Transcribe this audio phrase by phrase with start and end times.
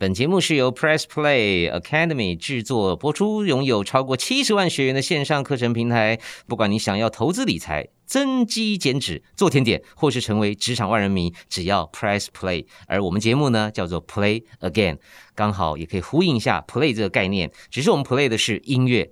[0.00, 6.20] 本节目是由 Press Play Academy 制作播出，拥有超过七十万学员的线上课程平台。
[6.46, 12.66] 不管你想要投资理财、增肌减脂、做甜点，或是成为职场万人迷，只要 Press Play。
[12.86, 14.98] 而我们节目呢，叫做 Play Again，
[15.34, 17.50] 刚好也可以呼应一下 Play 这个概念。
[17.68, 19.10] 只是我们 Play 的是音乐。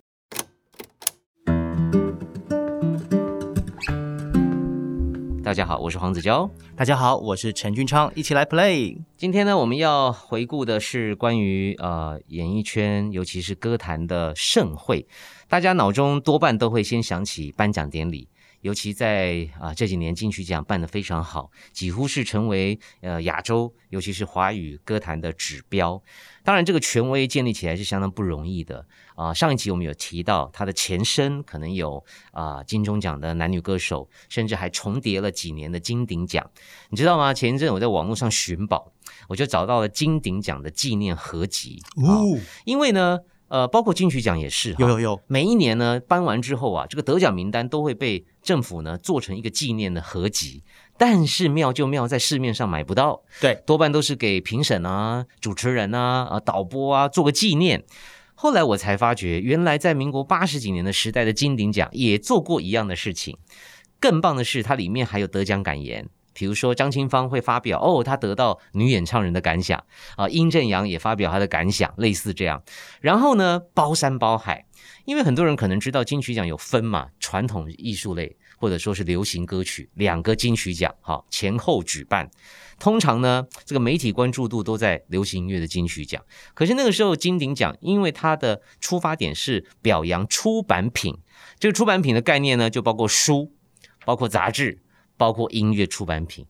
[5.46, 6.50] 大家好，我是黄子佼。
[6.74, 8.98] 大家好，我是陈俊昌，一起来 play。
[9.16, 15.06] 今天呢，我们要回顾的是关于呃演艺圈，尤其是歌坛的盛会。
[15.46, 18.28] 大家脑中多半都会先想起颁奖典礼，
[18.66, 26.02] 尤其在啊这几年金曲奖办得非常好，几乎是成为呃亚洲，尤其是华语歌坛的指标。
[26.42, 28.84] 当然，这个权威建立起来是相当不容易的
[29.14, 29.32] 啊。
[29.32, 36.50] 上一集我们有提到，它的前身可能有啊金钟奖的男女歌手，甚至还重叠了几年的金鼎奖。
[36.90, 37.32] 你知道吗？
[37.32, 38.92] 前一阵我在网络上寻宝，
[39.28, 42.36] 我就找到了金鼎奖的纪念合集哦。
[42.64, 50.62] 因为呢，呃，包括金曲奖也是，有有有，每一年呢颁完之后啊，这个得奖名单都会被政府呢做成一个纪念的合集。
[50.98, 57.84] 但是妙就妙在市面上买不到，对，多半都是给评审啊、主持人啊、啊导播啊做个纪念。
[58.34, 63.36] 后来我才发觉，原来在民国八十几年的时代的金鼎奖也做过一样的事情。
[64.00, 69.82] 更棒的是，它里面还有得奖感言，比如说张清芳会发表哦，他得到女演唱人的感想
[70.16, 72.62] 啊，殷正阳也发表他的感想，类似这样。
[73.00, 74.66] 然后呢，包山包海，
[75.06, 78.36] 因为很多人可能知道金曲奖有分嘛，传统艺术类。
[78.58, 82.30] 或者说是流行歌曲，两个金曲奖，哈，前后举办。
[82.78, 86.24] 通常呢，这个媒体关注度都在流行音乐的金曲奖。
[86.54, 91.18] 可是那个时候金鼎奖，因为它的出发点是表扬出版品，
[91.58, 93.52] 这个出版品的概念呢，就包括书，
[94.06, 94.78] 包括杂志，
[95.16, 96.46] 包括音乐出版品。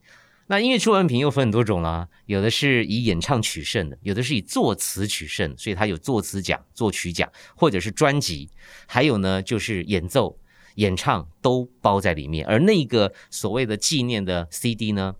[0.47, 8.49] 那音乐出版品又分很多种啦，有的是以演唱取胜的，有的是以作词取胜，所以它有作词奖、作曲奖，或者是专辑，
[8.87, 10.39] 还有呢就是演奏。
[10.77, 15.15] 演唱都包在里面，而那个所谓的纪念的 CD 呢，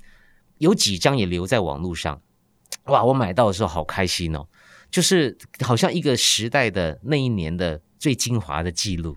[0.59, 2.21] 有几张也留在网络上。
[2.85, 4.47] 哇，我买到的时候好开心哦，
[4.91, 9.17] 就是好像一个时代的那一年的最精华的记录。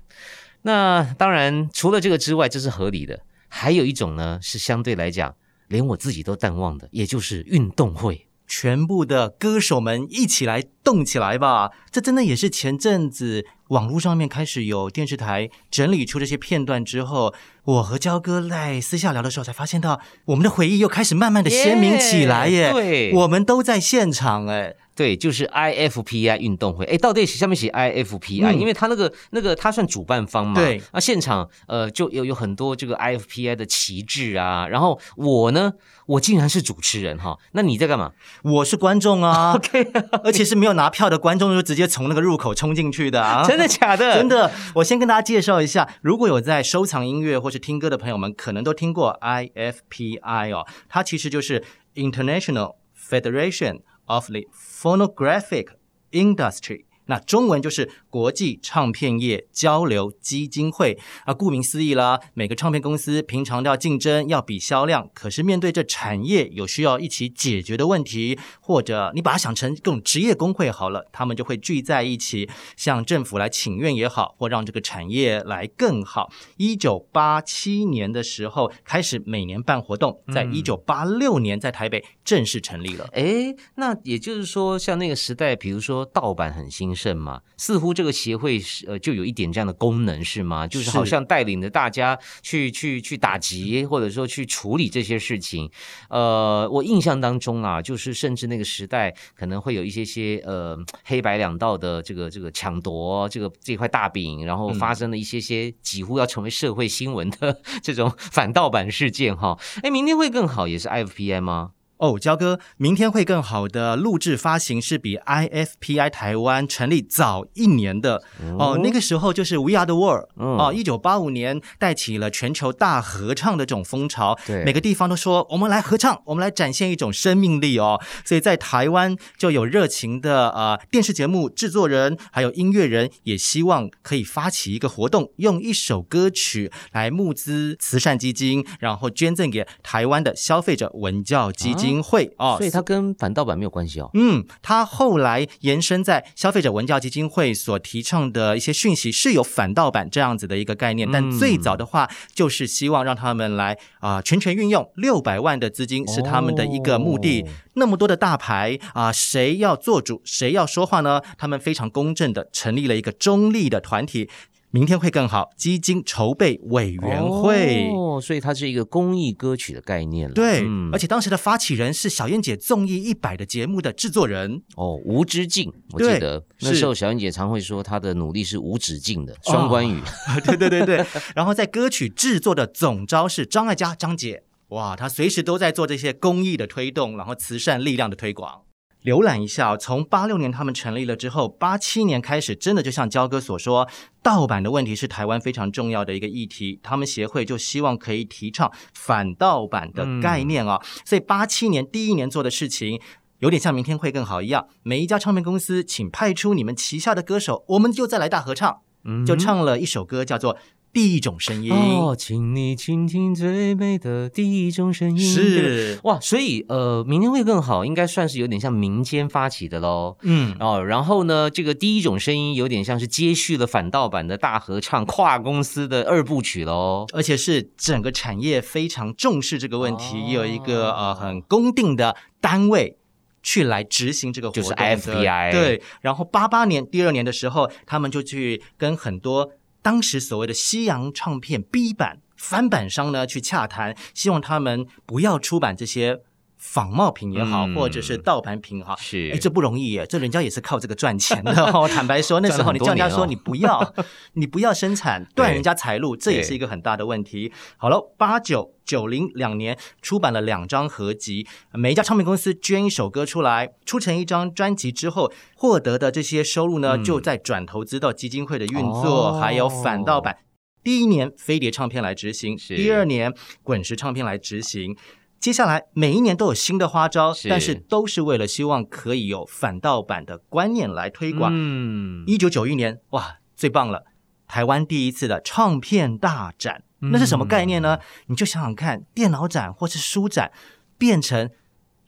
[0.62, 3.20] 那当然，除了这个之外，这是合理的。
[3.50, 5.36] 还有一种呢，是相对来讲
[5.68, 8.28] 连我自己都淡忘的，也就是运动会。
[8.48, 11.70] 全部的歌手们一起来动起来吧！
[11.92, 17.32] 这真的也是前阵子网络上面开始有电视台整理出这些片段之后，
[17.70, 22.72] 我和焦哥在私下聊的时候才发现到，我们的回忆又开始慢慢的鲜明起来耶！
[22.72, 24.74] 对，我们都在现场哎。
[24.96, 35.72] 对，就是 IFPI 运动会，哎，到底下面写 IFPI，因为他那个那个他算主办方嘛，对，那现场呃就有有很多这个 IFPI 的旗帜啊，然后我呢，
[36.06, 38.12] 我竟然是主持人哈，那你在干嘛？
[38.44, 39.90] 我是观众啊， OK，
[40.22, 44.16] 而且是没有拿票的观众，就直接从那个入口冲进去的啊， 真的假的？
[44.20, 53.82] 真的，我先跟大家介绍一下，如果有在收藏音乐或是听歌的朋友们，可能都听过 IFPI 哦，它其实就是 International Federation。
[54.10, 55.68] of the phonographic
[56.12, 65.10] industry 那中文就是国际唱片业交流基金会啊，顾名思义啦，每个唱片公司平常都要竞争，要比销量。
[65.16, 76.32] 可是面对这产业有需要一起解决的问题，或者你把它想成各种职业工会好了，他们就会聚在一起，向政府来请愿也好，或让这个产业来更好。
[76.58, 83.10] 一九八七年的时候开始每年办活动，在一九八六年在台北正式成立了。
[83.14, 86.99] 哎，那也就是说，像那个时代，比如说盗版很兴。
[87.00, 90.68] 盛嘛，似乎这个协会是呃，就有一点这样的功能，是吗？
[90.68, 95.70] 就是好像带领着大家去去去打击，或者说去处理这些事情。
[96.10, 109.58] 呃，我印象当中啊，就是甚至那个时代可能会有一些些呃黑白两道的这个这个抢夺这个这块大饼，然后发生了一些些几乎要成为社会新闻的 这种反盗版事件哈。
[109.84, 111.72] 哎，明天会更好，也是 IFPI 吗？
[112.00, 118.24] 哦，焦哥，明天会更好的录制发行是比 IFPI 台湾成立早一年的
[118.58, 118.80] 哦。
[118.82, 128.00] 那个时候就是 We Are the World 哦，一九八五年带起了全球大合唱的这种风潮，对，每个地方都说我们来合唱，我们来展现一种生命力哦。
[128.24, 141.89] 所以在台湾就有热情的呃电视节目制作人还有音乐人也希望可以发起一个活动，用一首歌曲来募资慈善基金，然后捐赠给台湾的消费者文教基金。
[141.90, 144.10] 金会哦，所以它跟反盗版没有关系哦。
[144.14, 157.42] 嗯，他后来延伸在消费者文教基金会所提倡的一些讯息是有反盗版这样子的一个概念，但最早的话就是希望让他们来啊、全权运用六百万的资金是他们的一个目的。
[157.42, 161.22] 哦那么多的大牌啊、谁要做主，谁要说话呢？
[161.38, 164.30] 他们非常公正的成立了一个中立的团体。
[164.72, 167.90] 明天会更好基金筹备委员会。
[167.94, 170.34] 哦，所以它是一个公益歌曲的概念了。
[170.34, 180.02] 对，嗯而且当时的发起人是小燕姐综艺一百的节目的制作人，哦，无止境，我对记得那是时候小燕姐常会说她的努力是无止境的，双关语。
[180.46, 181.06] 对对对对。
[181.36, 188.62] 然后在歌曲制作的总招是张艾嘉张姐，哇，她随时都在做这些公益的推动，然后慈善力量的推广。
[189.04, 193.88] 浏览一下哦，从八六年他们成立了之后，八七年开始，真的就像焦哥所说，
[194.22, 196.80] 盗版的问题是台湾非常重要的一个议题。
[196.84, 203.00] 他们协会就希望可以提倡反盗版的概念哦，所以八七年第一年做的事情。
[203.40, 208.82] 有点像明天会更好一样，每一家唱片公司请派出你们旗下的歌手，我们就再来大合唱，
[209.26, 210.56] 就唱了一首歌叫做
[210.92, 211.72] 《第一种声音》。
[211.76, 215.20] 哦，请你倾听最美的第一种声音。
[215.20, 220.18] 是，哇，所以呃，明天会更好，应该算是有点像民间发起的喽。
[220.24, 227.06] 嗯，哦，然后呢，这个第一种声音有点像是接续了反盗版的大合唱跨公司的二部曲喽。
[227.14, 232.98] 而且是整个产业非常重视这个问题，哦有一个呃很公定的单位。
[233.42, 239.50] 去来执行这个活动就是的 FBI 对，然后八八年第二年的时候，他们就去跟很多
[239.82, 246.22] 当时所谓的西洋唱片 B 版翻版商呢去洽谈，希望他们不要出版这些
[246.60, 251.88] 仿冒品也好，嗯或者是盗版品也好，是哎，这不容易耶，这人家也是靠这个赚钱的 哦。
[251.88, 253.94] 坦白说，那时候你叫人家说你不要，
[254.34, 257.52] 你不要生产，断人家财路，这也是一个很大的问题。
[257.78, 270.38] 好了，八九九零两年出版了两张合集，每一家唱片公司捐一首歌出来，出成一张专辑之后，获得的这些收入呢，嗯就再转投资到基金会的运作，哦还有反盗版。
[270.82, 274.96] 第一年飞碟唱片来执行，第二年滚石唱片来执行。
[275.40, 281.52] 接下来每一年都有新的花招，是但是都是为了希望可以有反盗版的观念来推广。
[281.54, 284.04] 嗯，一九九一年，哇，最棒了！
[284.48, 288.00] 台湾第一次的唱片大展，嗯那是什么概念呢？
[288.28, 290.52] 你就想想看，电脑展或是书展
[290.98, 291.50] 变成。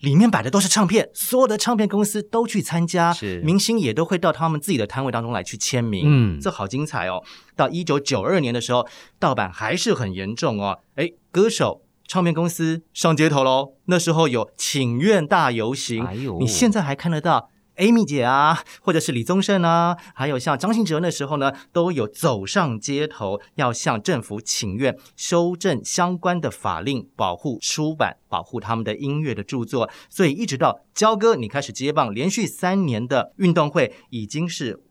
[0.02, 7.22] 里面摆的都是唱片，所有的唱片公司都去参加，是明星也都会到他们自己的摊位当中来去签名，嗯这好精彩哦！
[7.56, 8.88] 到一九九二年的时候，
[9.20, 16.06] 盗版还是很严重哦，哎，歌手、唱片公司上街头喽，那时候有请愿大游行，
[16.42, 29.90] 你现在还看得到 Amy 姐啊，或者是李宗盛啊，还有像张信哲那时候呢，都有走上街头，要向政府请愿，修正相关的法令，保护出版，保护他们的音乐的著作。
[30.10, 34.82] 所以一直到焦哥你开始接棒，连续三年的运动会，已经是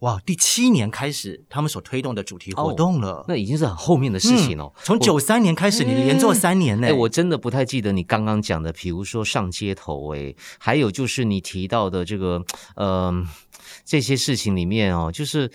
[0.00, 3.24] 哇第七年开始他们所推动的主题活动了。
[3.28, 4.72] 那已经是很后面的事情哦。
[4.82, 12.44] 从九三年开始，你连做三年呢、哎，我真的不太记得你刚刚讲的，比如说上街头，哎，还有就是你提到的这个，
[12.74, 13.12] 呃，
[13.86, 15.48] 这些事情里面哦，就是，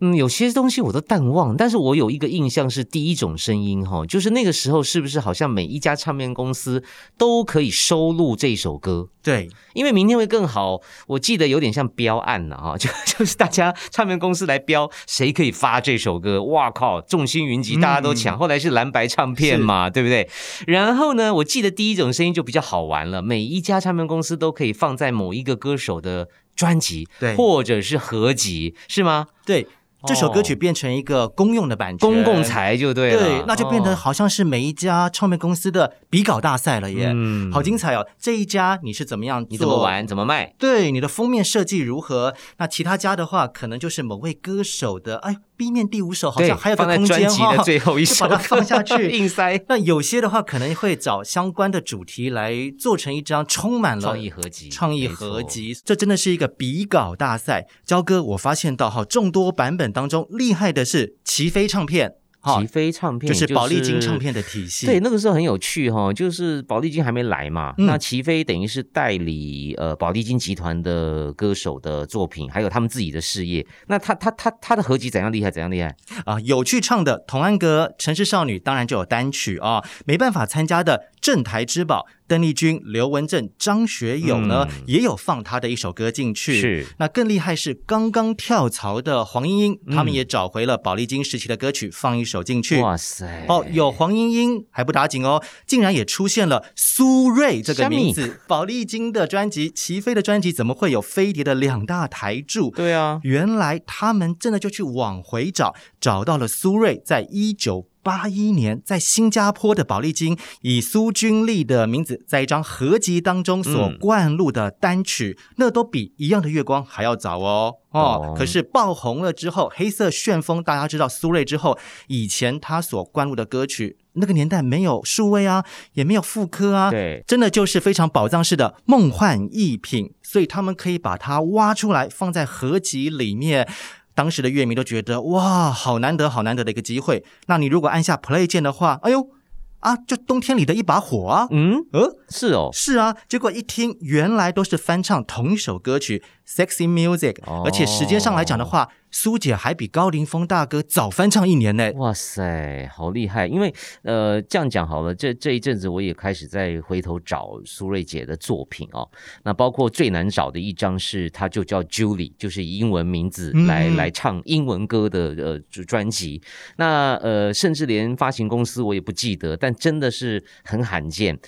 [0.00, 6.84] 嗯，有些东西我都淡忘，但是我有一个印象是第一种声音哈、哦，就是那个时候是不是好像每一家唱片公司
[7.16, 9.08] 都可以收录这首歌？
[9.22, 18.38] 对，因为明天会更好，我记得有点像标案了哈， 就就是大家唱片公司来标谁可以发这首歌，哇靠，众星云集，大家都抢。
[18.38, 20.28] 后来是蓝白唱片嘛，对不对？
[20.66, 26.28] 然后呢，我记得第一种声音就比较好玩了，每一家唱片公司都可以放在某一个歌手的
[26.60, 29.28] 专辑，对或者是合集，是吗？
[29.46, 29.66] 对，
[30.06, 38.06] 这首歌曲变成一个公用的版权，公共财就对了，对，那就变得哦好像是每一家唱片公司的比稿大赛了耶，嗯好精彩哦！
[38.20, 39.46] 这一家你是怎么样？
[39.48, 40.54] 你怎么玩，怎么卖？
[40.58, 42.34] 对，你的封面设计如何？
[42.58, 57.66] 那其他家的话，可能就是某位歌手的，哎，B 面第五首好像还有个空间哈、的最后一首，就把它放下去 硬塞那有些的话，可能会找相关的主题来做成一张充满了创意合集，创意合集，这真的是一个比稿大赛。
[57.84, 64.86] 焦哥，我发现到哈，众多版本当中厉害的是齐飞唱片，哈齐，飞唱片就是宝丽金唱片的体系。
[64.86, 73.66] 对，那个时候很有趣哈、就是宝丽金还没来嘛，嗯那齐飞等于是代理呃宝丽金集团的歌手的作品，还有他们自己的事业。
[73.88, 75.50] 那他他他他的合集怎样厉害？
[75.50, 75.94] 怎样厉害？
[76.24, 86.60] 啊，有去唱的童安格、城市少女，当然就有单曲啊、没办法参加的镇台之宝，邓丽君、刘文正、张学友呢，也有放他的一首歌进去。
[86.60, 92.80] 是，那更厉害是刚刚跳槽的黄莺莺，他们也找回了宝丽金时期的歌曲，放一首进去。
[92.80, 93.44] 哇塞！
[93.48, 98.38] 哦，有黄莺莺还不打紧哦，竟然也出现了苏芮这个名字。
[98.46, 102.70] 宝丽金的专辑，齐飞的专辑，怎么会有飞碟的两大台柱？
[102.70, 107.88] 对啊，原来他们真的就去往回找，找到了苏芮，在一九。
[108.02, 118.34] 八一年，在新加坡的宝丽金以苏君丽的名字，在一张合集当中所灌录的单曲，那都比《一样的月光》还要早哦哦。
[118.36, 133.68] 可是爆红了之后，《黑色旋风》大家知道苏芮之后，以前他所灌录的歌曲，那个年代没有数位啊，也没有副科啊，对，真的就是非常宝藏式的梦幻逸品，所以他们可以把它挖出来放在合集里面。
[134.12, 137.24] 当时的乐迷都觉得哇，好难得，好难得的一个机会。
[137.46, 139.30] 那你如果按下 Play 键的话，哎呦
[139.80, 141.46] 啊，就冬天里的一把火啊！
[141.50, 143.16] 嗯，呃，是哦，是啊。
[143.28, 146.22] 结果一听，原来都是翻唱同一首歌曲。
[146.46, 151.92] Sexy music，而且时间上来讲的话，苏姐还比高凌风大哥早翻唱一年呢。
[151.96, 153.46] 哇塞，好厉害！
[153.46, 159.08] 因为呃，这样讲好了，这这一阵子我也开始在回头找苏芮姐的作品哦。
[159.42, 166.40] 那包括最难找的一张是，她就叫 Julie，就是以英文名字来来唱英文歌的呃专辑。
[166.76, 171.38] 那呃，甚至连发行公司我也不记得，但真的是很罕见。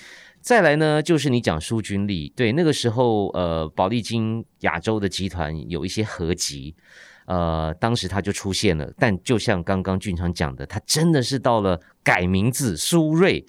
[0.40, 6.75] 再来呢，就是你讲苏君丽，对那个时候，呃，宝丽金亚洲的集团有一些合集，
[7.26, 8.93] 呃，当时他就出现了。
[8.99, 13.45] 但就像刚刚俊昌讲的，他真的是到了改名字苏芮。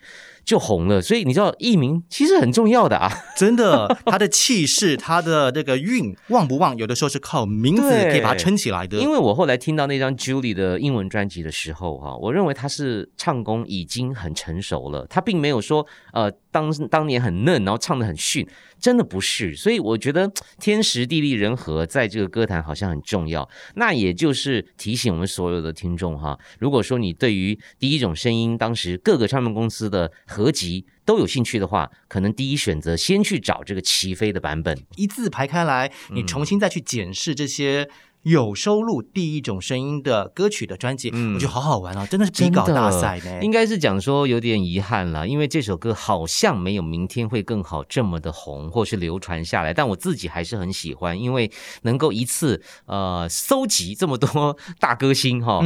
[0.46, 8.98] 就红了，所以你知道艺名其实很重要的啊，真的，他的气势，他的这个韵旺不旺，有的时候是靠名字可以把它撑起来的。
[8.98, 18.48] 因为我后来听到那张 Julie 的英文专辑的时候，哈，我认为他是唱功已经很成熟了，他并没有说呃当当年很嫩，然后唱的很逊，
[18.80, 19.54] 真的不是。
[19.56, 23.50] 所以我觉得天时地利人和在这个歌坛好像很重要。
[23.76, 37.90] 那也就是提醒我们所有的听众哈，如果说你对于第一种声音当时各个唱片公司的合集都有兴趣的话，可能第一选择先去找这个齐飞的版本，一字排开来，你重新再去检视这些
[38.24, 42.06] 有收录第一种声音的歌曲的专辑，我觉得好好玩啊！
[42.06, 43.40] 真的是比稿大赛呢。
[43.42, 49.74] 应该是讲说有点遗憾了，因为这首歌好像没有明天会更好这么的红，或是流传下来。
[49.74, 51.52] 但我自己还是很喜欢，因为
[51.82, 55.62] 能够一次呃收集这么多大歌星哈。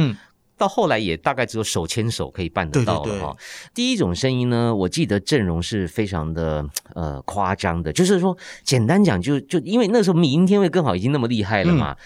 [0.56, 3.36] 到后来也大概只有手牵手可以办得到了哈。
[3.72, 11.96] 第一种声音呢，我记得阵容是非常的呃夸张的，就是说简单讲就就因为那时候明天会更好已经那么厉害了嘛。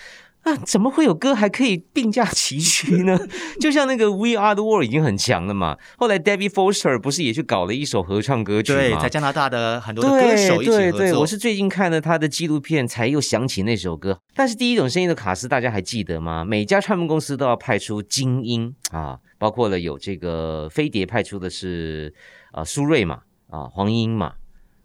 [0.43, 3.17] 啊，怎么会有歌还可以并驾齐驱呢？
[3.61, 5.77] 就像那个 We Are the World 已经很强了嘛。
[5.97, 9.01] 后来 Debbie Foster 不是也去搞了一首合唱歌曲吗？
[9.01, 11.21] 在加拿大的很多的歌手一起合作。
[11.21, 14.19] 我是最近看了他的纪录片，才又想起那首歌。
[14.35, 16.45] 但是第一种声音的卡斯，大家还记得吗？
[16.45, 22.13] 每家唱片公司都要派出精英啊，包括了有这个飞碟派出的是
[22.51, 24.33] 啊苏芮嘛，啊黄莺嘛，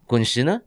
[0.05, 0.59] 滚石呢？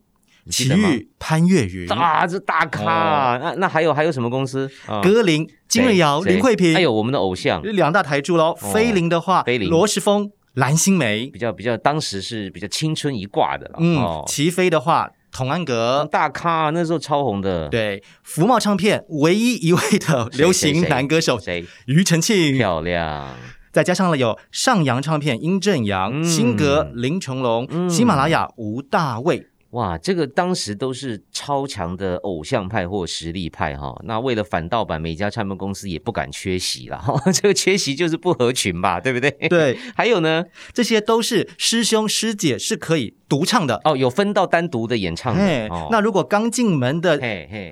[0.48, 3.38] 奇遇潘越云啊，这大咖！
[3.42, 4.70] 那那还有还有什么公司？
[5.02, 8.54] 格林、金瑞瑶、林慧萍，还有我们的偶像两大台柱喽。
[8.54, 13.74] 菲林的话，菲林、罗时丰、蓝心湄，比较比较当时是比较青春一挂的了。
[13.78, 17.68] 嗯，齐飞的话，童安格大咖，那时候超红的。
[17.68, 21.64] 对，福茂唱片唯一一位的流行男歌手谁？
[21.86, 23.36] 庾澄庆，漂亮。
[23.72, 29.46] 再加上了有上扬唱片殷正阳、新格林琼龙、喜马拉雅吴大卫。
[29.70, 33.96] 哇，这个当时都是超强的偶像派或实力派哈。
[34.04, 37.14] 那为了反盗版，每家唱片公司也不敢缺席了哈。
[37.30, 39.30] 这个缺席就是不合群吧，对不对？
[39.48, 39.78] 对。
[39.94, 45.68] 还有呢，这些都是师兄师姐是可以独唱的哦，有分到单独的演唱的。
[45.90, 47.18] 那如果刚进门的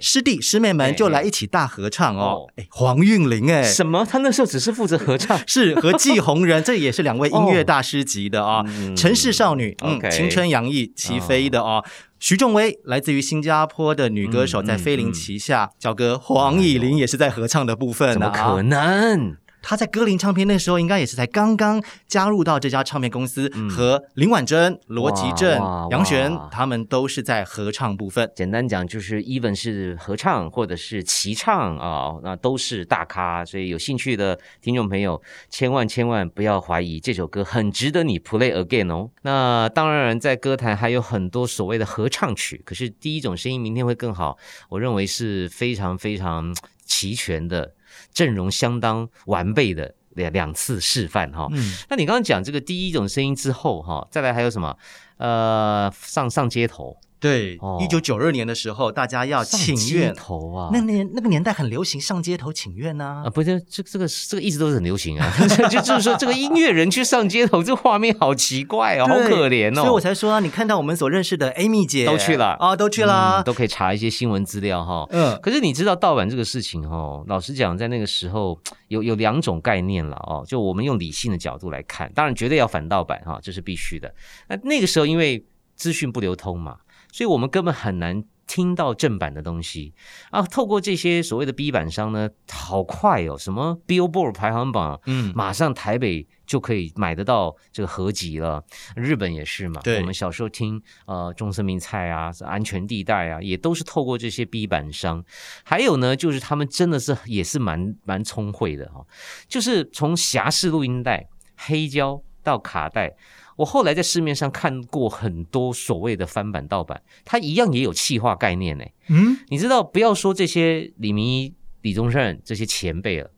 [0.00, 2.46] 师弟师妹们就来一起大合唱哦。
[2.54, 4.06] 哎，黄韵玲哎，什么？
[4.08, 8.62] 他那时候只是负责合唱，是和季红人， 这也是两位音乐大师级的啊。
[8.96, 11.84] 城市少女，嗯，青春洋溢齐飞的哦。
[12.20, 18.12] 徐仲威来自于新加坡的女歌手，在菲林旗下，小哥黄以玲也是在合唱的部分。
[18.12, 19.36] 怎么可能？
[19.68, 25.60] 他在歌林唱片那时候应该也是才刚刚加入到这家唱片公司，和林婉珍、罗吉正、
[25.90, 28.32] 杨璇他们都是在合唱部分。
[28.34, 33.44] 简单讲就是 even 是合唱或者是齐唱啊，那都是大咖。
[33.44, 35.20] 所以有兴趣的听众朋友，
[35.50, 39.10] 千万千万不要怀疑这首歌很值得你 play again 哦。
[39.20, 44.38] 那当然，在歌坛还有很多所谓的合唱曲，可是第一种声音明天会更好，
[44.70, 46.54] 我认为是非常非常
[46.88, 47.74] 齐全的。
[48.12, 51.48] 阵容相当完备的两两次示范哈。
[51.52, 54.76] 嗯，那你刚刚讲这个第一种声音之后哈，再来还有什么？
[55.16, 65.32] 呃，上上街头，对哦，一九九二年的时候，大家要请上街愿，头啊，那年那个年代很流行上街头请愿呐、啊，不是这这个这个一直都是很流行啊，
[65.68, 69.80] 就就是说这个音乐人去上街头，这画面好奇怪哦，好可怜哦。
[69.80, 72.56] 所以我才说啊，你看到我们所认识的 Amy 姐都去了。
[72.60, 75.06] 啊，都去了嗯，都可以查一些新闻资料哈。
[75.10, 75.38] 嗯。
[75.42, 78.58] 可是你知道盗版这个事情哦，老实讲，在那个时候
[78.88, 84.14] 有有两种概念了哦，就我们用理性的角度来看，当然绝对要反盗版哈，这是必须的。
[84.48, 85.44] 那那个时候因为
[85.74, 86.76] 资讯不流通嘛，
[87.12, 88.24] 所以我们根本很难。
[88.50, 89.92] 听到正版的东西
[90.30, 98.64] 啊，透过这些所谓的 B 版商呢，好快哦，什么 Billboard 排行榜，嗯，马上台北就可以买得到这个合集了。
[98.96, 105.22] 日本也是嘛，对我们小时候听呃中森明菜啊、安全地带啊，也都是透过这些 B 版商。
[105.62, 109.04] 还有呢，就是他们真的是也是蛮蛮聪慧的哈、
[109.46, 113.14] 就是从侠士录音带、黑胶到卡带。
[113.58, 118.84] 我后来在市面上看过很多所谓的翻版盗版，它一样也有气化概念呢。
[119.08, 123.30] 嗯，你知道，不要说这些李明一、李宗盛这些前辈了，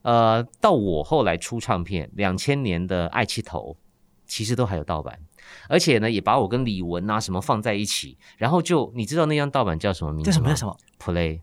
[0.00, 3.76] 呃，到我后来出唱片，两千年的《爱气头》，
[4.26, 5.20] 其实都还有盗版，
[5.68, 10.34] 而且呢，也把我跟李玟啊什么放在一起，然后就你知道那张盗版叫什么名字吗？
[10.34, 11.40] 叫什么叫什么？Play，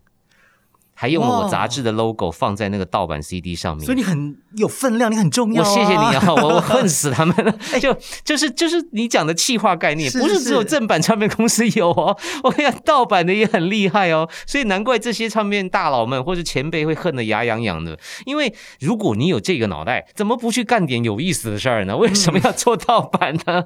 [0.94, 3.84] 还用了我杂志的 logo 放在那个盗版 CD 上面。
[3.84, 5.74] 所以你很有分量，你很重要、我啊。
[5.74, 7.52] 谢谢你啊， 我我恨死他们 了。
[7.80, 14.28] 就就是就是你讲的气化概念，不是只有正版唱片公司有哦， 我跟你讲，盗版的也很厉害哦。
[14.46, 17.98] 所以难怪这些唱片大佬们或者前辈会恨得牙痒痒的。
[18.24, 21.96] 因为如果你有这个脑袋，怎么不去干点有意思的事儿呢？
[21.96, 23.64] 为什么要做盗版呢？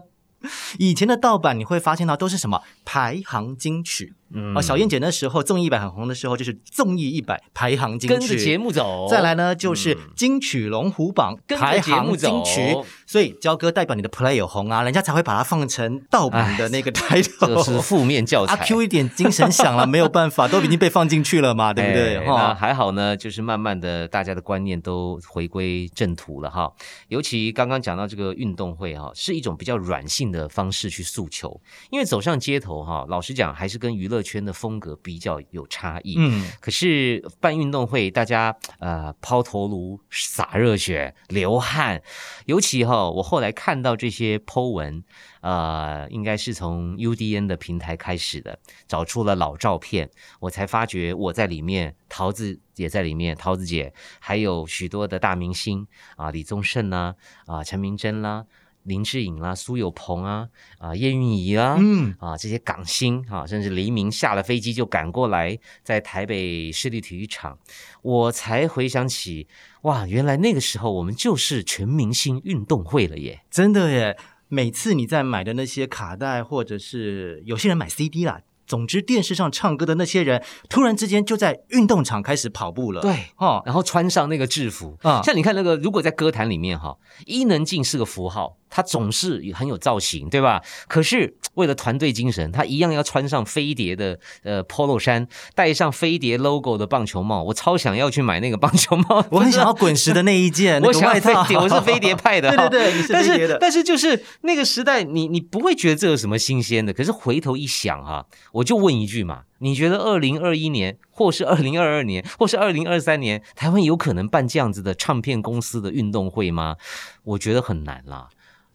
[0.79, 17.81] 以前的盗版你会发现到都是什么排行金曲、嗯哦，小燕姐那时候综艺一百很红的时候，就是综艺一百排行金曲，跟着节目走，再来呢，就是嗯金曲龙虎榜跟着排节目行金曲走，所以焦哥代表你的 play 有红啊，人家才会把它放成盗版的那个这个是 title。
[17.81, 18.55] 负面教材。
[18.55, 22.17] 阿 Q 一点精神想了，没有办法，都已经被放进去了嘛， 对不对？
[22.17, 26.71] 哎那哈、还好呢，就是慢慢的大家的观念都回归正途了哈。
[27.09, 36.17] 尤其刚刚讲到这个运动会哈，是一种比较软性的方式去诉求，因为走上街头哈，老实讲还是跟娱乐圈的风格比较有差异。
[36.19, 42.03] 嗯，可是办运动会，大家呃抛头颅、洒热血、流汗，
[42.47, 45.03] 尤其哈，我后来看到这些 Po 文，
[45.41, 50.11] 呃，应该是从 UDN 的平台开始的，找出了老照片，
[50.41, 57.15] 我才发觉我在里面，桃子也在里面，桃子姐，还有许多的大明星啊，李宗盛啦，
[57.47, 58.45] 啊，陈明真啦。
[58.89, 60.49] 林志颖啦、苏有朋啊、
[60.79, 67.57] 啊叶蕴仪啦，嗯啊这些港星啊，甚至黎明下了飞机就赶过来，在台北市立体育场，
[68.03, 69.47] 我才回想起，
[69.83, 73.43] 哇，原来那个时候我们就是全明星运动会了耶！
[73.49, 74.17] 真的耶。
[74.51, 83.03] 每次你在买的那些卡带，或者是有些人买 CD 啦，总之电视上唱歌的那些人，突然之间就在运动场开始跑步了。
[83.03, 86.97] 对，哦，然后穿上那个制服啊像你看那个，如果在歌坛里面哈，
[87.27, 90.63] 伊能静是个符号，她总是很有造型，对吧？
[90.87, 97.43] 可是为了团队精神，他一样要穿上飞碟的呃 polo 衫，戴上飞碟 logo 的棒球帽。
[97.43, 102.69] 我超想要去买那个棒球帽， 我很想要滚石的那一件， 我想要我是飞碟派的 哈。
[102.69, 103.55] 对对对，你是但飞碟的。
[103.55, 106.93] 是但是就是那个时代，你你不会觉得这有什么新鲜的。
[106.93, 116.77] 可是回头一想哈、我就问一句嘛，你觉得二零二一年，或是二零二二年，或是二零二三年，台湾有可能办这样子的唱片公司的运动会吗？
[117.25, 118.29] 我觉得很难啦。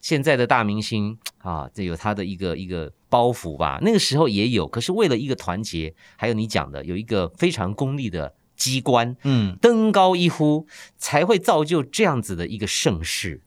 [0.03, 3.79] 现在的大明星啊，这有他的一个一个包袱吧。
[3.81, 13.43] 那个时候也有，可是为了一个团结，还有你讲的有一个非常功利的机关，嗯，登高一呼，才会造就这样子的一个盛世。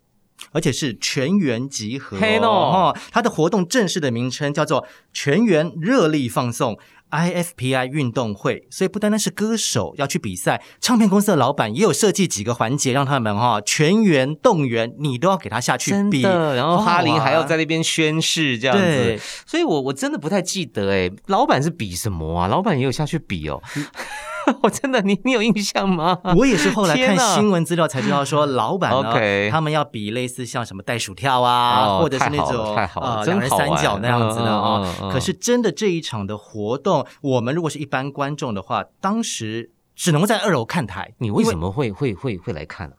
[0.52, 2.94] 而且是全员集合哦。
[3.10, 6.78] 它的活动正式的名称叫做全员热力放送
[7.16, 16.22] IFPI 运动会，所以不单单是歌手要去比赛，唱片公司的老板也有设计几个环节，让他们哈、全员动员，你都要给他下去比。
[16.22, 22.48] 然后哈林还要在那边宣誓这样对子，所以我我真的不太记得哎，老板是比什么啊？
[22.48, 23.62] 老板也有下去比哦，
[24.62, 26.18] 我真的你你有印象吗？
[26.37, 29.12] 我也是后来看新闻资料才知道，说 老板呢
[29.50, 34.82] 他们要比类似像什么袋鼠跳啊，哦或者是那种太好了呃两人三角那样子的嗯哦。
[34.85, 41.12] 嗯嗯嗯可是真的这一场的活动，我们如果是一般观众的话，当时只能够在二楼看台。
[41.18, 41.70] 你为什么？
[41.70, 42.94] 会会会会来看啊？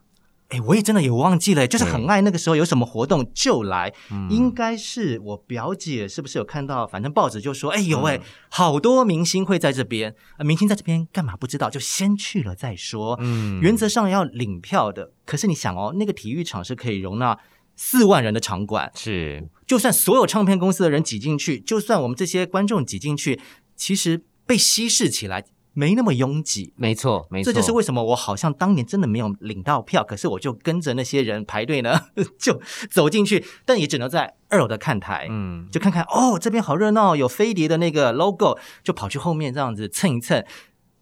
[0.49, 4.29] 哎，我也真的也忘记了，就是很爱那个时候有什么活动就来，嗯。
[4.31, 6.87] 应该是我表姐是不是有看到？
[6.87, 8.05] 反正报纸就说，哎有嗯。
[8.05, 13.17] 哎，好多明星会在这边，呃明星在这边干嘛不知道，就先去了再说。
[13.19, 13.59] 嗯。
[13.61, 17.37] 原则上要领票的，可是你想哦，那个体育场是可以容纳
[17.75, 19.49] 四万人的场馆，是。
[19.65, 23.41] 就算所有唱片公司的人挤进去，就算我们这些观众挤进去，
[23.75, 25.43] 其实被稀释起来
[25.77, 26.73] 没那么拥挤。
[26.75, 31.99] 没错，没错，这就是为什么我好像当年真的没有领到票，可是我就跟着那些人排队呢，
[32.39, 32.59] 就
[32.89, 35.67] 走进去，但也只能在二楼的看台，嗯。
[35.71, 40.43] 就看看哦，这边好热闹，有飞碟的那个 logo，就跑去后面这样子蹭一蹭，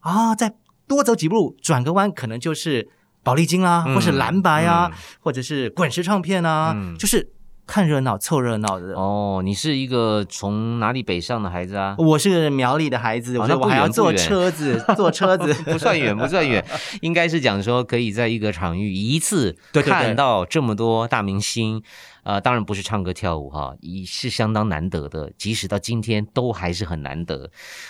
[0.02, 0.54] 啊，再
[0.86, 2.90] 多走几步，转个弯，可能就是
[3.24, 4.98] 宝丽金啦、嗯或是蓝白啊，嗯。
[5.22, 6.98] 或者是滚石唱片啊，嗯。
[6.98, 7.32] 就是
[7.68, 8.94] 看热闹、凑热闹的。
[8.94, 11.96] 哦，你是一个从哪里北上的孩子啊？
[11.98, 16.64] 我是苗栗的孩子，我说哦我还要坐车子，坐车子 不算远，不算远，
[17.02, 21.82] 应该是讲说可以在一个场域一次看到这么多大明星，
[22.26, 27.50] 呃，当然不是唱歌跳舞哈，一是相当难得的，即使到今天都还是很难得。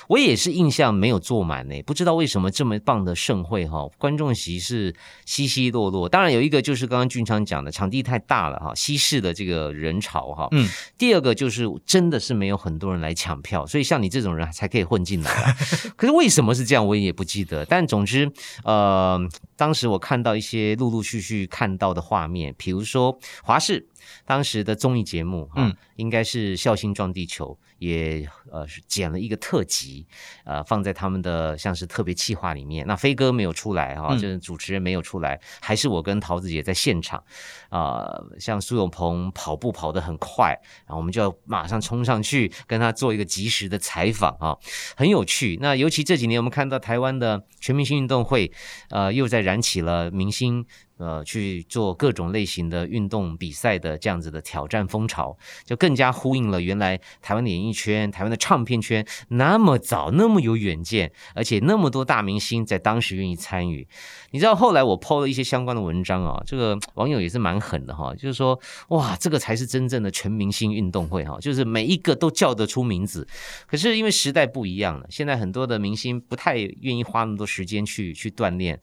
[0.09, 4.93] 我也是印象没有坐满呢，不知道为什么这么棒的盛会哈，观众席是
[5.25, 6.09] 稀稀落落。
[6.09, 10.49] 当然有一个就是刚刚俊昌讲的，场地太大了哈，稀释的这个人潮哈。
[10.51, 10.67] 嗯，
[10.97, 15.55] 第二个就是真的是没有很多人来抢票，所以像你这种人才可以混进来啊。
[15.95, 17.63] 可是为什么是这样，我也不记得。
[17.63, 18.29] 但总之，
[18.65, 19.17] 呃，
[19.55, 23.87] 当时我看到一些陆陆续续看到的画面，比如说华视
[24.25, 25.75] 当时的综艺节目，哈、嗯。
[25.95, 30.07] 应该是《笑星撞地球》，也呃是剪了一个特辑，
[30.45, 32.85] 呃，放在他们的像是特别企划里面。
[32.87, 37.23] 那飞哥没有出来哈、嗯就是主持人没有出来，还是我跟桃子姐在现场。
[37.69, 38.07] 啊、
[38.39, 44.55] 像苏有朋跑步跑得很快，然后我们就要马上冲上去跟他做一个及时的采访啊，
[44.95, 45.57] 很有趣。
[45.61, 48.49] 那尤其这几年，我们看到台湾的全明星运动会，
[48.91, 50.65] 呃，又在燃起了明星。
[50.97, 63.87] 呃，去做各种类型的运动比赛的这样子的挑战风潮，就更加呼应了原来台湾的演艺一圈、台湾的唱片圈那么早、那么有远见，而且那么多大明星在当时愿意参与。
[64.31, 73.27] 你知道后来我抛了一些相关的文章啊，这个网友也是蛮狠的哈，就是说哇，这个才是真正的全明星运动会哈，就是每一个都叫得出名字。
[73.65, 78.79] 可是因为时代不一样了，现在很多的明星不太愿意花那么多时间去去锻炼，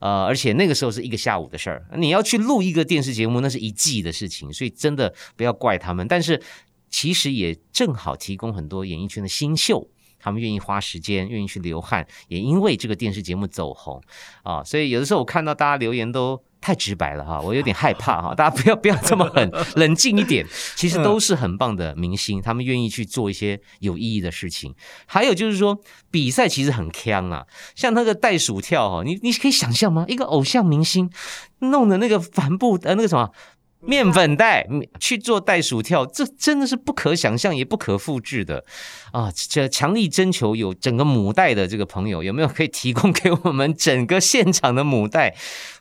[0.00, 6.06] 呃，而且那个时候是一个下午的事儿，你要去录一个电视节目，那是一季的事情，所以真的不要怪他们。
[6.06, 6.40] 但是
[6.92, 9.88] 其实也正好提供很多演艺圈的新秀。
[10.24, 14.00] 他们愿意花时间，愿意去流汗，也因为这个电视节目走红
[14.44, 20.46] 啊，所以有的时候我看到大家留言都太直白了哈，我有点害怕哈， 大家不要不要这么狠， 冷静一点。
[20.76, 24.72] 其实都是很棒的明星，他们愿意去做一些有意义的事情。
[25.06, 25.76] 还有就是说，
[26.12, 30.04] 比赛其实很强啊，像那个袋鼠跳哈，你你可以想象吗？
[30.06, 31.10] 一个偶像明星
[31.58, 33.28] 弄的那个帆布呃那个什么。
[33.84, 34.66] 面粉袋
[35.00, 38.64] 去做袋鼠跳，这真的是不可想象也不可复制的
[39.12, 39.30] 啊！
[39.34, 45.34] 这强力征求有整个母带的这个朋友，有没有可以提供给我们整个现场的母带？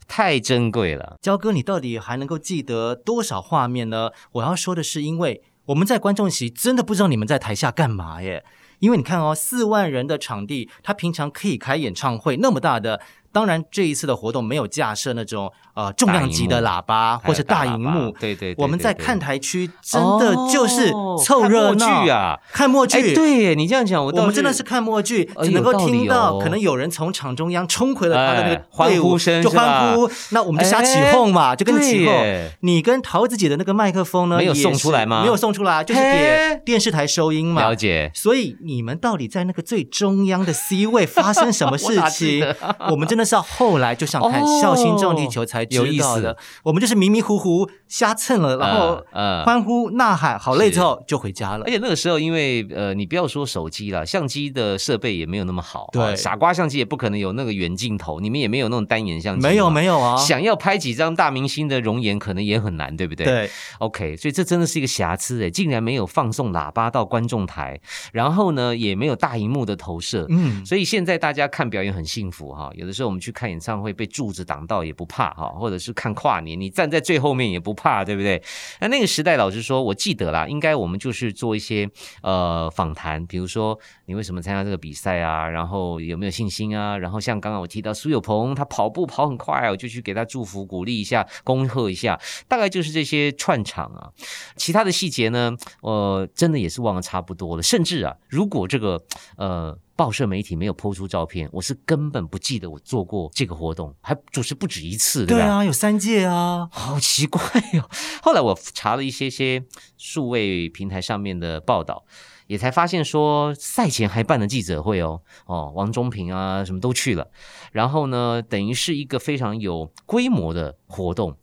[0.08, 1.18] 太珍贵了。
[1.22, 4.10] 焦哥，你到底还能够记得多少画面呢？
[4.34, 8.44] 我要说的是，因为我们在观众席真的不知道你们在台下干嘛耶。
[8.80, 13.00] 因为你看哦，四万人的场地，他平常可以开演唱会那么大的，
[13.32, 20.92] 当然这一次的活动没有架设那种呃重量级的喇叭或者大荧幕，对对，我们在看台区真的就是
[21.24, 22.98] 凑热闹啊，看默剧。
[22.98, 32.14] 哎，对你这样讲，我我们真的是看默剧，呃只能够听到可能有人从场中央冲回了他的那个哎欢呼声就欢呼，那我们就瞎起哄嘛，就跟着起哄。
[32.62, 37.76] 你跟桃子姐的那个麦克风呢，没有送出来吗没有送出来，就是给电视台收音嘛了。
[37.76, 38.12] 解。
[38.14, 42.56] 所以你们到底在那个最中央的 C 位发生什么 事情得？
[42.90, 46.38] 我们真的是要后来就想看哦《笑星撞地球》才知有意思道的。
[46.64, 51.72] 我们就是迷迷糊糊瞎蹭了，然后呃呃欢呼呐喊，好累之后就回家了而。
[51.72, 63.26] 且那个时候，因为呃，你不要说手机了，相机的设备也没有那么好，对啊傻瓜相机也不可能有那个远镜头，你们也没有那种单眼相机，没有没有啊，想要拍几张大明星的容颜，可能也很难，对不对？
[63.26, 67.80] 对，OK，所以这真的是一个瑕疵诶，竟然没有放送喇叭到观众台，
[68.12, 70.26] 然后呢，也没有大荧幕的投射。
[70.30, 78.42] 嗯，所以现在大家看表演很幸福哈，有的时候我们去看演唱会被柱子挡到也不怕哈，或者是看跨年你站在最后面也不怕，对不对？
[78.80, 81.90] 那那个时代，老实说，我记得啦，应该我们就是做一些
[82.24, 94.10] 呃访谈，比如说你为什么参加这个比赛啊，然后有没有信心啊，然后像刚刚我提到苏有朋，他跑步跑很快，我就去给他祝福鼓励一下，恭贺一下，大概就是这些串场啊。
[94.56, 97.64] 其他的细节呢，呃，真的也是忘得差不多了。
[97.64, 99.02] 甚至啊，如果这个
[99.38, 105.44] 呃报社媒体没有抛出照片，我是根本不记得我做过这个活动，还主持不止一次，对吧？
[105.46, 106.68] 对啊，有三届啊。
[106.72, 107.40] 好奇怪
[107.74, 107.88] 哟、
[108.24, 109.64] 后来我查了一些些
[110.00, 112.04] 数位平台上面的报道，
[112.48, 117.28] 也才发现说赛前还办了记者会哦，哦，王中平啊什么都去了，
[117.72, 121.38] 然后呢，等于是一个非常有规模的活动，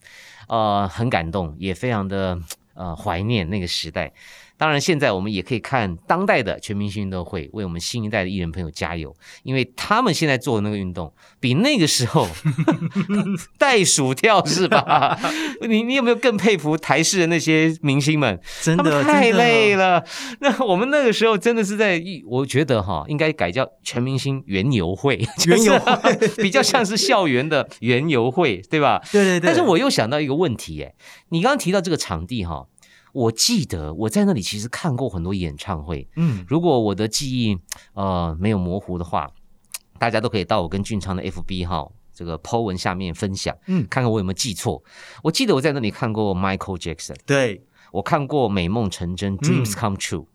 [0.48, 2.36] 呃，很感动，也非常的
[2.74, 4.12] 呃怀念那个时代。
[4.58, 12.26] 当然，现在我们也可以看当代的全明星运动会，为我们新一代的艺人朋友加油，因为他们现在做的那个运动，比那个时候
[13.56, 15.16] 袋鼠跳是吧？
[15.68, 18.38] 你你有没有更佩服台式的那些明星们？
[18.60, 20.04] 真的太累了。
[20.40, 25.16] 那我们那个时候真的是在一，我觉得哈，应该改叫全明星园游会，
[25.46, 29.00] 园游会比较像是校园的园游会，对吧？
[29.12, 29.46] 对对对。
[29.46, 30.92] 但是我又想到一个问题，哎，
[31.28, 32.66] 你刚刚提到这个场地哈，
[33.18, 37.58] 我记得我在那里其实看过很多演唱会，嗯，如果我的记忆
[37.94, 39.28] 呃没有模糊的话，
[39.98, 44.82] 大家都可以到我跟俊昌的 FB 号这个 po 文下面分享，嗯看看我有没有记错。
[45.24, 50.26] 我记得我在那里看过 Michael Jackson，对，我看过《美梦成真》嗯 （Dreams Come True），、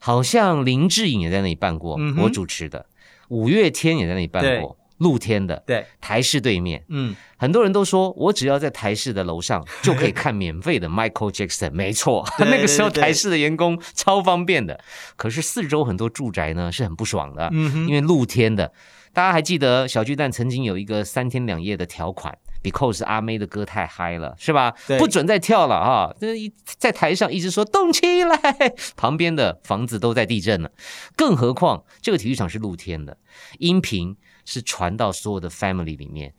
[0.00, 2.86] 好像林志颖也在那里办过，嗯我主持的。
[3.28, 6.84] 五月天也在那里办过，露天的，对，台式对面。
[6.88, 11.72] 嗯，很多人都说，我只要在台式的楼上 就可以看免费的 Michael Jackson。
[11.72, 14.80] 没错， 那个时候台式的员工超方便的。
[15.16, 18.72] 可是四周很多住宅呢是很不爽的，嗯哼因为露天的。
[19.14, 24.72] 大家还记得小巨蛋曾经有一个三天两夜的条款，because 阿妹的歌太嗨了，是吧？
[24.98, 26.14] 不准再跳了啊！
[26.20, 28.38] 这一在台上一直说动起来，
[28.96, 30.70] 旁边的房子都在地震了。
[31.16, 33.16] 更何况这个体育场是露天的，
[33.58, 34.14] 音频
[34.48, 36.32] 是传到所有的 family 里面，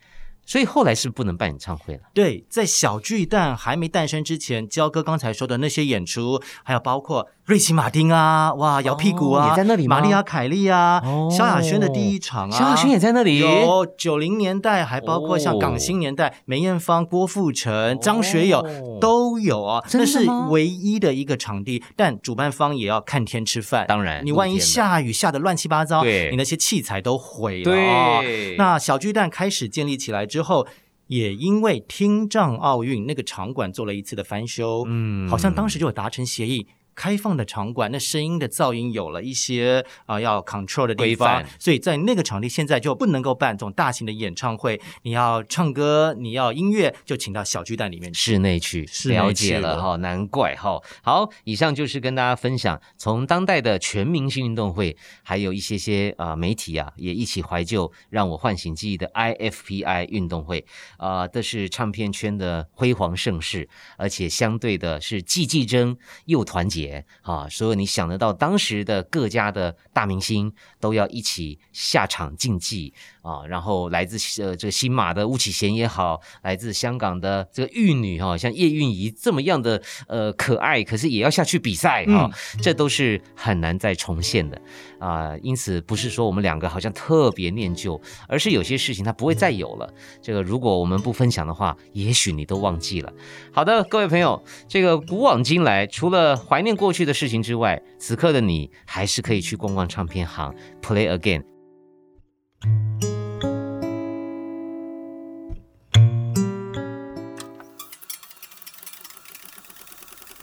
[0.43, 2.02] 所以后来是不能办演唱会了。
[2.12, 9.98] 对，在小巨蛋还没诞生之前，焦哥刚才说的那些演出，还有包括瑞奇马丁啊，哇，摇屁股啊，哦也在那里吗？
[9.98, 11.28] 玛丽亚凯莉啊，哦。
[11.32, 15.58] 萧亚轩的第一场啊，萧亚轩也在那里，有九零年代，还包括像哦。
[15.60, 19.84] 港星年代，梅艳芳、郭富城、张学友哦都有啊。
[19.94, 23.88] 那是唯一的一个场地，但主办方也要看天吃饭。
[23.88, 26.30] 当然你万一下雨下的乱七八糟，对。
[26.30, 28.22] 你那些器材都毁了
[28.60, 30.68] 那小巨蛋开始建立起来之后，
[31.08, 35.28] 也因为听障奥运那个场馆做了一次的翻修，嗯。
[35.28, 36.68] 好像当时就有达成协议。
[37.00, 44.82] 开放的场馆，那声音的噪音有了一些啊、要 control 的地规方范，所以在那个场地现在就不能够办这种大型的演唱会。
[45.04, 48.14] 你要唱歌，你要音乐，就请到小巨蛋里面。
[48.14, 50.78] 室内去了解了哈，难怪哈。
[51.02, 60.66] 好，以上就是跟大家分享从当代的全明星运动会，还有一些些啊、媒体啊也一起怀旧，让我唤醒记忆的 IFPI 运动会
[60.98, 66.88] 啊、这是唱片圈的辉煌盛世，而且相对的是既竞争又团结
[67.21, 82.30] 啊，所有你想得到当时的各家的大明星都要一起下场竞技啊，然后来自呃这个新马的巫启贤也好，来自香港的这个玉女哈、像叶蕴仪这么样的呃可爱，可是也要下去比赛啊、
[82.62, 84.60] 这都是很难再重现的
[84.99, 89.93] 啊、因此不是说我们两个好像特别念旧，而是有些事情它不会再有了。
[90.21, 93.12] 这个如果我们不分享的话，也许你都忘记了。
[93.52, 101.44] 好的，各位朋友，这个古往今来，除了怀念过去的事情之外，此刻的你还是可以去逛逛唱片行，play again。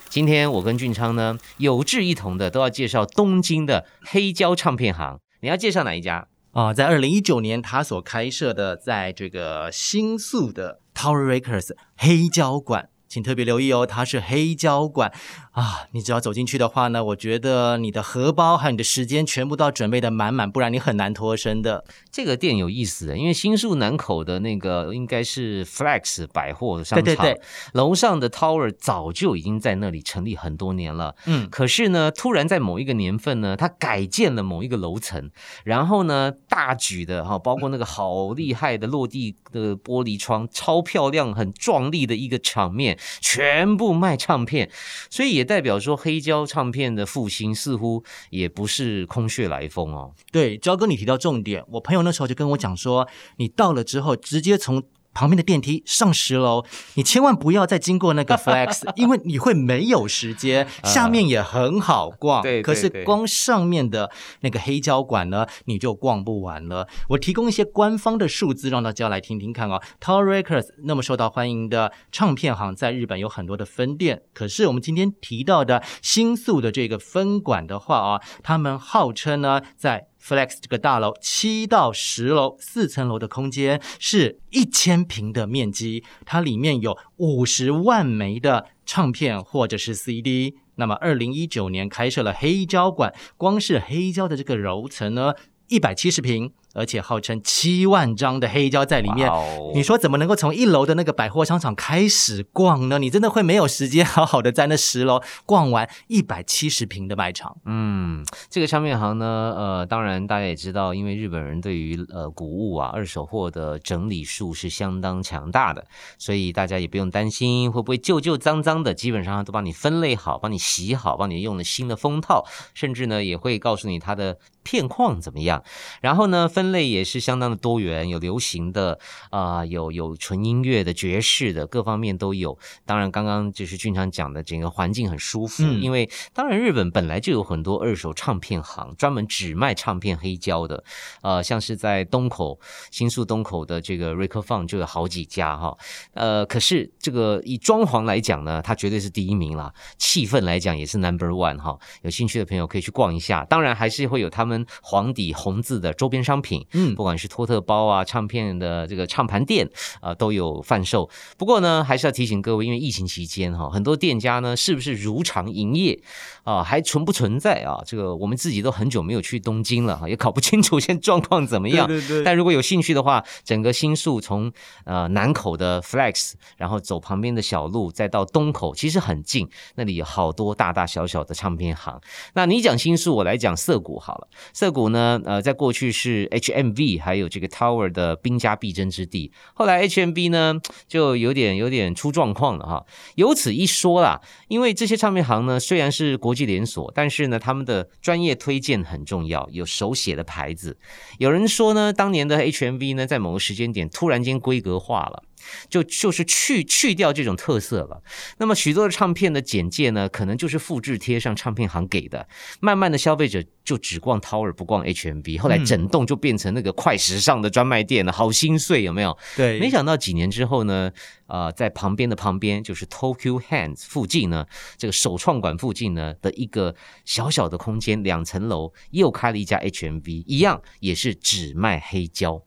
[0.09, 6.27] 今天我跟俊昌呢有志一同的都要介绍东京的黑胶唱片行，你要介绍哪一家？
[6.51, 15.11] 啊，在二零一九年，他所开设的在这个新宿的 Tower Records 黑胶馆，请特别留意哦，它是黑胶馆
[15.51, 15.87] 啊。
[15.91, 21.83] 你只要走进去的话呢，我觉得你的荷包还有你的时间全部都要准备的满满，不然你很难脱身的。
[22.11, 27.41] 这个店有意思，因为新宿南口的那个应该是 Flex 百货商场，对对对
[27.73, 31.15] 楼上的 Tower 早就已经在那里成立很多年了。
[31.25, 35.29] 嗯，可是呢，突然在某一个年份呢，它改建了某一个楼层，
[35.63, 44.69] 然后呢，大举的哈，包括那个好厉害的落地的玻璃窗，超漂亮、很壮丽的一个场面，全部卖唱片，
[45.09, 50.13] 所以也代表说黑胶唱片的复兴似乎也不是空穴来风哦。
[50.31, 53.07] 对，焦哥，你提到重点，我朋友那时候就跟我讲说，
[53.37, 54.83] 你到了之后直接从
[55.17, 60.67] 旁边的电梯上十楼，你千万不要再经过那个 Flex，因为你会没有时间。
[60.85, 66.87] 下面也很好逛，啊对对可是光上面的那个黑胶馆呢，你就逛不完了。
[67.09, 69.81] 我提供一些官方的数字，让大家来听听看哦。
[69.99, 90.55] Tower Records 那么受到欢迎的唱片行，在日本有很多的分店，可是我们今天提到的新宿的这个分馆的话啊，他们号称呢在 Flex 这个大楼七到十楼四层楼的空间是一千平的面积，它里面有五十万枚的唱片或者是 CD。
[90.75, 95.33] 那么，二零一九年开设了黑胶馆，光是黑胶的这个楼层呢，
[95.69, 96.51] 一百七十平。
[96.73, 99.29] 而且号称七万张的黑胶在里面，
[99.73, 102.99] 你说怎么能够从一楼的那个百货商场开始逛呢？
[102.99, 107.57] 你真的会没有时间好好的在那十楼逛完一百七十平的卖场？
[107.65, 109.25] 嗯，这个唱片行呢，
[109.57, 115.85] 呃，当然大家也知道，因为日本人对于呃古物啊、二手货的整理术是相当强大的，
[116.17, 125.63] 所以大家也不用担心会不会旧旧脏脏的，基本上都帮你分类好，帮你洗好，帮你用了新的封套，甚至呢也会告诉你它的片况怎么样，
[126.01, 126.67] 然后呢分。
[126.67, 132.59] 类也是相当的多元，有流行的啊，有有纯音乐的、爵士的，各方面都有。
[132.85, 140.83] 当然，刚刚就是俊昌讲的，整个环境很舒服，因为当然日本本来就有很多二手唱片行，专门只卖唱片黑胶的。
[141.21, 142.59] 呃，像是在东口
[142.91, 145.77] 新宿东口的这个瑞克放就有好几家哈。
[146.15, 149.73] 呃，可是这个以装潢来讲呢，它绝对是第一名啦。
[149.97, 151.79] 气氛来讲也是 number one 哈。
[152.01, 153.45] 有兴趣的朋友可以去逛一下。
[153.45, 156.46] 当然，还是会有他们黄底红字的周边商品。
[156.73, 159.69] 嗯，不管是托特包啊，唱片的这个唱盘店
[160.01, 161.09] 啊，都有贩售。
[161.37, 165.99] 不过呢，还是要提醒各位，因为疫情期间哈，很多店家呢是不是如常营业
[166.47, 167.83] 啊，还存不存在啊？
[167.85, 171.85] 这个我们自己都很久没有去东京了哈，也搞不清楚 现在状况怎么样。
[171.85, 172.23] 对对对。
[172.23, 174.51] 但如果有兴趣的话，整个新宿从
[174.85, 182.01] 呃南口的 Flex，然后走旁边的小路，再到东口，其实很近，那里有好多大大小小的唱片行。
[182.33, 184.27] 那你讲新宿，我来讲涩谷好了。
[184.53, 186.47] 涩谷呢，呃，在过去是 H。
[186.57, 190.55] HMV 还有这个 Tower 的兵家必争之地，后来 HMV 呢
[190.87, 192.85] 就有点有点出状况了哈。
[193.15, 200.77] 由此一说啦，因为这些唱片行呢虽然是国际连锁，但是呢他们的专业推荐很重要，有手写的牌子。
[201.17, 205.23] 有人说呢，当年的 HMV 呢在某个时间点突然间规格化了。
[205.69, 208.01] 就就是去去掉这种特色了。
[208.37, 212.27] 那么许多的唱片的简介呢，可能就是复制贴上唱片行给的。
[212.59, 219.17] 慢慢的，消费者就只逛 Tower 不逛 HMV，后来整栋就变成那个快时尚的专卖店了，好心碎，有没有？
[219.35, 219.59] 对。
[219.59, 220.91] 没想到几年之后呢，
[221.27, 224.45] 呃，在旁边的旁边就是 Tokyo Hands 附近呢，
[224.77, 232.41] 这个首创馆附近呢的一个小小的空间，两层楼又开了一家 HMV，一样也是只卖黑胶。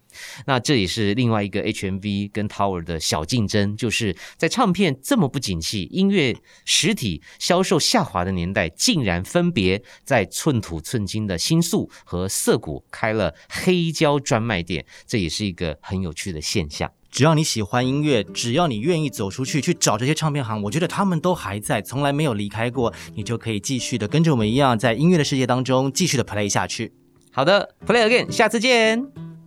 [0.46, 16.90] 那这也是另外一个 HMV 跟 Tower 的小竞争，就是在唱片这么不景气、音乐实体销售下滑的年代，竟然分别在寸土寸金的新宿和涩谷开了黑胶专卖店，这也是一个很有趣的现象。
[17.10, 26.92] 只要你喜欢音乐，只要你愿意走出去去找这些唱片行，我觉得他们都还在，从来没有离开过，你就可以继续的跟着我们一样，在音乐的世界当中继续的 play 下去。
[27.32, 29.39] 好的，Play again，下次见。